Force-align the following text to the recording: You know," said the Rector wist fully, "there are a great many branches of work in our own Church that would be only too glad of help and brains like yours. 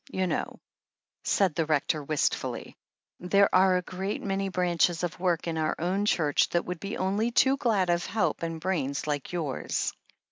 You 0.09 0.25
know," 0.25 0.59
said 1.25 1.53
the 1.53 1.67
Rector 1.67 2.03
wist 2.03 2.33
fully, 2.33 2.75
"there 3.19 3.53
are 3.53 3.77
a 3.77 3.81
great 3.83 4.19
many 4.23 4.49
branches 4.49 5.03
of 5.03 5.19
work 5.19 5.45
in 5.45 5.59
our 5.59 5.75
own 5.77 6.05
Church 6.07 6.49
that 6.49 6.65
would 6.65 6.79
be 6.79 6.97
only 6.97 7.29
too 7.29 7.55
glad 7.57 7.91
of 7.91 8.07
help 8.07 8.41
and 8.41 8.59
brains 8.59 9.05
like 9.05 9.31
yours. 9.31 9.93